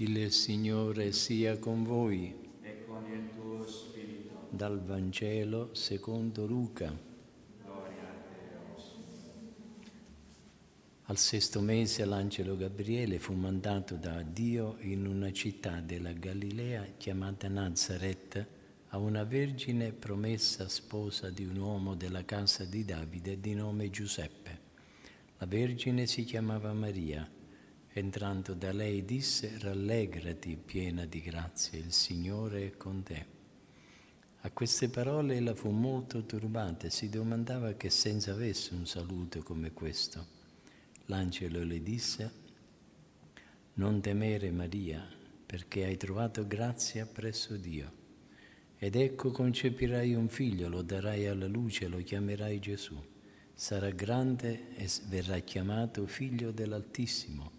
[0.00, 2.34] Il Signore sia con voi.
[2.62, 4.46] e con il tuo spirito.
[4.48, 6.86] Dal Vangelo secondo Luca.
[7.62, 9.90] Gloria a te, o Signore.
[11.02, 17.48] Al sesto mese l'angelo Gabriele fu mandato da Dio in una città della Galilea chiamata
[17.48, 18.46] Nazareth
[18.88, 24.60] a una vergine promessa sposa di un uomo della casa di Davide di nome Giuseppe.
[25.36, 27.30] La vergine si chiamava Maria.
[27.92, 33.26] Entrando da lei disse, rallegrati piena di grazia, il Signore è con te.
[34.42, 39.42] A queste parole ella fu molto turbata e si domandava che senso avesse un saluto
[39.42, 40.24] come questo.
[41.06, 42.32] L'angelo le disse,
[43.74, 45.04] non temere Maria,
[45.44, 47.92] perché hai trovato grazia presso Dio.
[48.78, 53.02] Ed ecco concepirai un figlio, lo darai alla luce, lo chiamerai Gesù.
[53.52, 57.58] Sarà grande e verrà chiamato figlio dell'Altissimo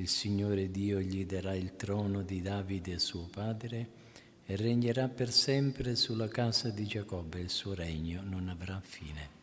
[0.00, 3.98] il Signore Dio gli darà il trono di Davide suo padre
[4.46, 9.38] e regnerà per sempre sulla casa di Giacobbe il suo regno non avrà fine.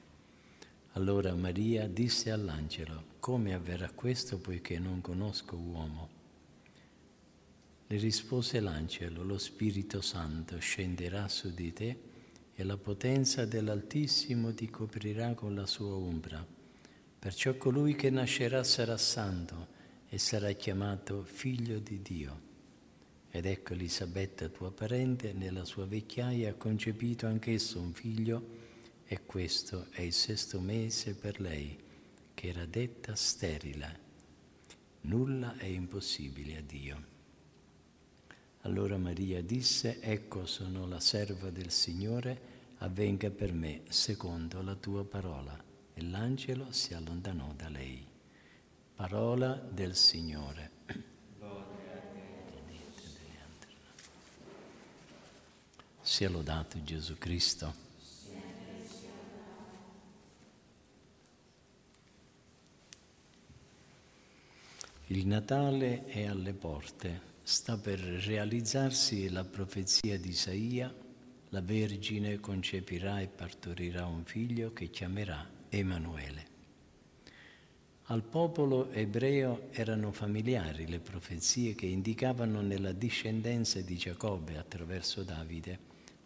[0.93, 6.09] Allora Maria disse all'angelo, come avverrà questo poiché non conosco uomo?
[7.85, 11.99] Le rispose l'angelo, lo Spirito Santo scenderà su di te
[12.55, 16.43] e la potenza dell'Altissimo ti coprirà con la sua ombra.
[17.19, 19.75] Perciò colui che nascerà sarà santo
[20.09, 22.41] e sarà chiamato figlio di Dio.
[23.29, 28.65] Ed ecco Elisabetta, tua parente, nella sua vecchiaia ha concepito anch'esso un figlio
[29.05, 31.77] e questo è il sesto mese per lei,
[32.33, 34.05] che era detta sterile.
[35.01, 37.15] Nulla è impossibile a Dio.
[38.61, 45.05] Allora Maria disse, ecco sono la serva del Signore, avvenga per me secondo la tua
[45.05, 45.63] parola.
[45.93, 48.16] E l'angelo si allontanò da lei.
[48.97, 50.71] Parola del Signore.
[56.01, 57.75] Sia lodato Gesù Cristo.
[65.05, 70.91] Il Natale è alle porte, sta per realizzarsi la profezia di Isaia,
[71.49, 76.56] la Vergine concepirà e partorirà un figlio che chiamerà Emanuele.
[78.09, 85.79] Al popolo ebreo erano familiari le profezie che indicavano nella discendenza di Giacobbe attraverso Davide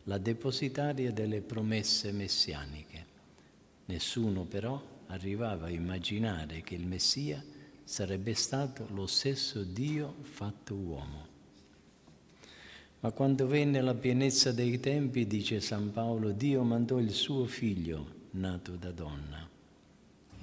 [0.04, 3.06] la depositaria delle promesse messianiche.
[3.86, 7.44] Nessuno però arrivava a immaginare che il Messia
[7.84, 11.26] sarebbe stato lo stesso Dio fatto uomo.
[13.00, 18.28] Ma quando venne la pienezza dei tempi, dice San Paolo, Dio mandò il suo figlio
[18.34, 19.50] nato da donna.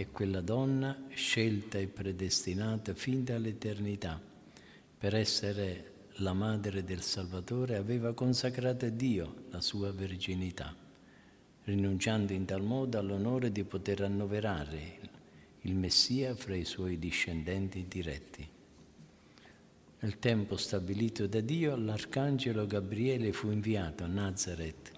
[0.00, 4.20] E quella donna, scelta e predestinata fin dall'eternità
[4.96, 10.72] per essere la madre del Salvatore, aveva consacrato a Dio la sua verginità,
[11.64, 15.00] rinunciando in tal modo all'onore di poter annoverare
[15.62, 18.48] il Messia fra i suoi discendenti diretti.
[19.98, 24.92] Nel tempo stabilito da Dio, l'arcangelo Gabriele fu inviato a Nazareth,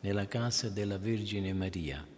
[0.00, 2.11] nella casa della Vergine Maria.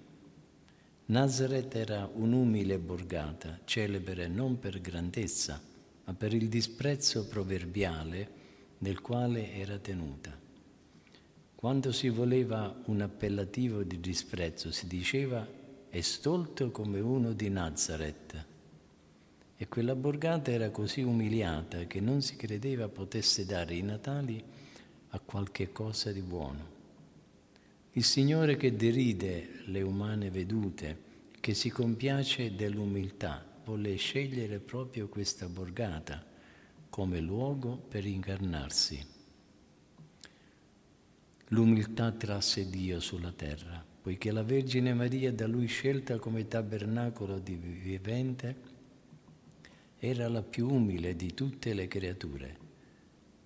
[1.07, 5.61] Nazareth era un'umile borgata, celebre non per grandezza,
[6.03, 8.31] ma per il disprezzo proverbiale
[8.79, 10.35] nel quale era tenuta.
[11.55, 15.47] Quando si voleva un appellativo di disprezzo, si diceva
[15.91, 18.47] è stolto come uno di Nazareth.
[19.57, 24.43] E quella borgata era così umiliata che non si credeva potesse dare i Natali
[25.09, 26.74] a qualche cosa di buono.
[27.97, 30.99] Il Signore che deride le umane vedute,
[31.39, 36.27] che si compiace dell'umiltà, volle scegliere proprio questa borgata
[36.91, 39.07] come luogo per incarnarsi.
[41.51, 47.55] L'umiltà trasse Dio sulla terra, poiché la Vergine Maria da lui scelta come tabernacolo di
[47.55, 48.57] vivente
[50.01, 52.64] era la più umile di tutte le creature.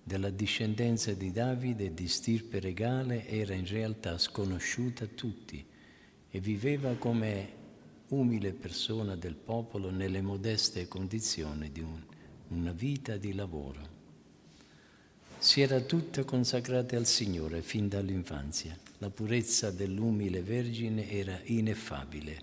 [0.09, 5.63] Della discendenza di Davide di stirpe regale era in realtà sconosciuta a tutti
[6.31, 7.53] e viveva come
[8.07, 12.01] umile persona del popolo nelle modeste condizioni di un,
[12.47, 13.87] una vita di lavoro.
[15.37, 18.75] Si era tutta consacrata al Signore fin dall'infanzia.
[18.97, 22.41] La purezza dell'umile Vergine era ineffabile.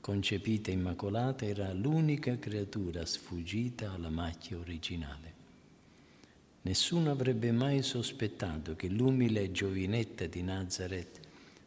[0.00, 5.37] Concepita immacolata era l'unica creatura sfuggita alla macchia originale.
[6.68, 11.18] Nessuno avrebbe mai sospettato che l'umile giovinetta di Nazareth,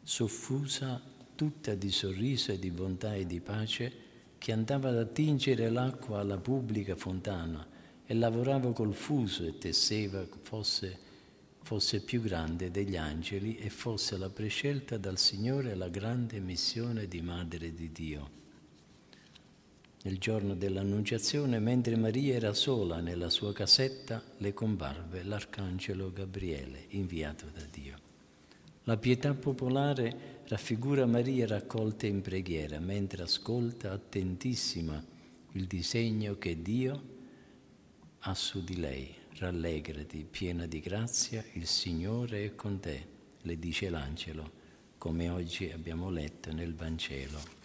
[0.03, 1.01] soffusa
[1.33, 3.91] tutta di sorriso e di bontà e di pace,
[4.37, 7.67] che andava ad attingere l'acqua alla pubblica fontana
[8.05, 10.99] e lavorava col fuso e tesseva fosse,
[11.63, 17.21] fosse più grande degli angeli e fosse la prescelta dal Signore la grande missione di
[17.23, 18.40] Madre di Dio.
[20.03, 27.45] Nel giorno dell'Annunciazione, mentre Maria era sola nella sua casetta, le comparve l'arcangelo Gabriele, inviato
[27.53, 27.99] da Dio.
[28.85, 35.03] La pietà popolare raffigura Maria raccolta in preghiera, mentre ascolta attentissima
[35.51, 37.03] il disegno che Dio
[38.21, 39.13] ha su di lei.
[39.35, 43.05] Rallegrati, piena di grazia, il Signore è con te,
[43.41, 44.51] le dice l'angelo,
[44.97, 47.60] come oggi abbiamo letto nel Vangelo.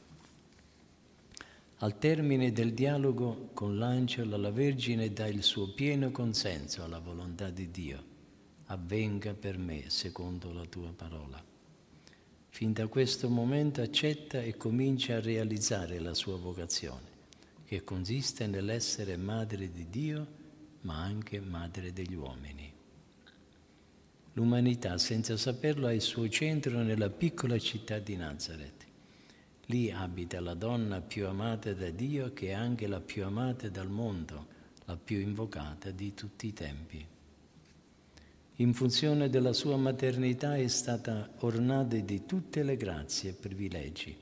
[1.80, 7.50] Al termine del dialogo con l'angelo, la Vergine dà il suo pieno consenso alla volontà
[7.50, 8.02] di Dio.
[8.68, 11.44] Avvenga per me secondo la tua parola.
[12.48, 17.08] Fin da questo momento accetta e comincia a realizzare la sua vocazione,
[17.66, 20.26] che consiste nell'essere madre di Dio,
[20.80, 22.72] ma anche madre degli uomini.
[24.32, 28.85] L'umanità, senza saperlo, ha il suo centro nella piccola città di Nazareth
[29.66, 33.90] Lì abita la donna più amata da Dio che è anche la più amata dal
[33.90, 34.46] mondo,
[34.84, 37.04] la più invocata di tutti i tempi.
[38.58, 44.16] In funzione della sua maternità è stata ornata di tutte le grazie e privilegi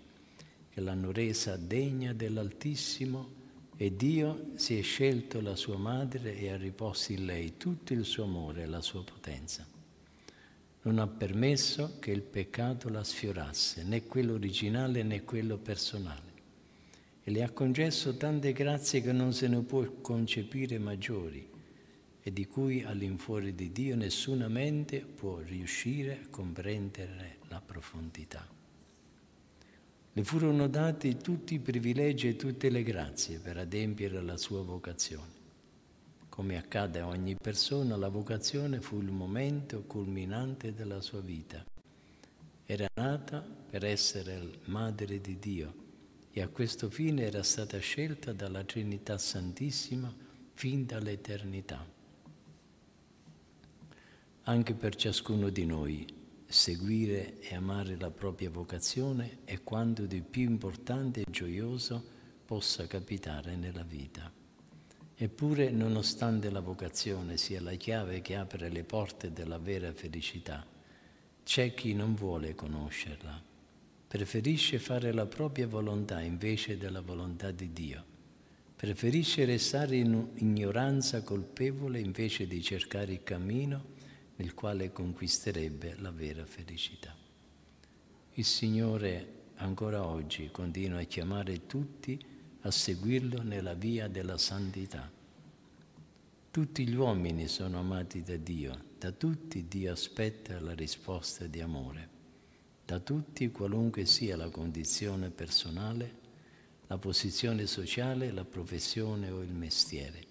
[0.71, 3.43] che l'hanno resa degna dell'Altissimo
[3.77, 8.05] e Dio si è scelto la sua madre e ha riposto in lei tutto il
[8.05, 9.74] suo amore e la sua potenza
[10.85, 16.33] non ha permesso che il peccato la sfiorasse, né quello originale né quello personale.
[17.23, 21.49] E le ha concesso tante grazie che non se ne può concepire maggiori
[22.21, 28.47] e di cui all'infuori di Dio nessuna mente può riuscire a comprendere la profondità.
[30.13, 35.44] Le furono dati tutti i privilegi e tutte le grazie per adempiere la sua vocazione.
[36.35, 41.65] Come accade a ogni persona, la vocazione fu il momento culminante della sua vita.
[42.67, 45.75] Era nata per essere madre di Dio
[46.33, 50.13] e a questo fine era stata scelta dalla Trinità Santissima
[50.55, 51.87] fin dall'eternità.
[54.43, 56.05] Anche per ciascuno di noi
[56.47, 62.03] seguire e amare la propria vocazione è quanto di più importante e gioioso
[62.45, 64.43] possa capitare nella vita.
[65.17, 70.67] Eppure, nonostante la vocazione sia la chiave che apre le porte della vera felicità,
[71.45, 73.41] c'è chi non vuole conoscerla,
[74.09, 78.05] preferisce fare la propria volontà invece della volontà di Dio,
[78.75, 83.93] preferisce restare in ignoranza colpevole invece di cercare il cammino
[84.37, 87.15] nel quale conquisterebbe la vera felicità.
[88.33, 92.19] Il Signore ancora oggi continua a chiamare tutti
[92.67, 95.11] a seguirlo nella via della santità.
[96.51, 102.09] Tutti gli uomini sono amati da Dio, da tutti Dio aspetta la risposta di amore,
[102.87, 106.23] da tutti qualunque sia la condizione personale,
[106.87, 110.25] la posizione sociale, la professione o il mestiere.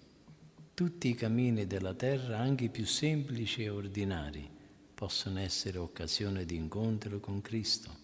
[0.74, 4.50] Tutti i cammini della terra, anche i più semplici e ordinari,
[4.92, 7.96] possono essere occasione di incontro con Cristo.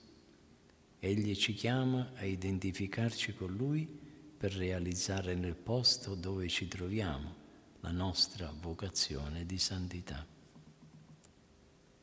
[1.00, 4.08] Egli ci chiama a identificarci con Lui
[4.40, 7.34] per realizzare nel posto dove ci troviamo
[7.80, 10.26] la nostra vocazione di santità.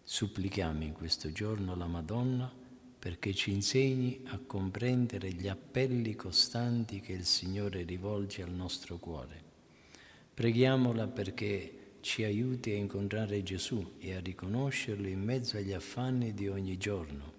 [0.04, 2.54] Supplichiamo in questo giorno la Madonna
[3.00, 9.44] perché ci insegni a comprendere gli appelli costanti che il Signore rivolge al nostro cuore.
[10.32, 16.48] Preghiamola perché ci aiuti a incontrare Gesù e a riconoscerlo in mezzo agli affanni di
[16.48, 17.37] ogni giorno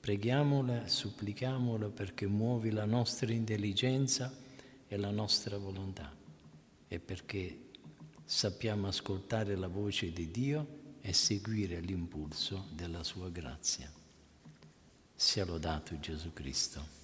[0.00, 4.34] Preghiamola, supplichiamola perché muovi la nostra intelligenza
[4.88, 6.10] e la nostra volontà
[6.88, 7.68] e perché
[8.24, 13.92] sappiamo ascoltare la voce di Dio e seguire l'impulso della sua grazia.
[15.14, 16.99] Sia lodato Gesù Cristo.